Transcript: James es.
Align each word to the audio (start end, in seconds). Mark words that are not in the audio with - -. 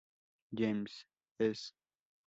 James 0.51 1.05
es. 1.37 1.75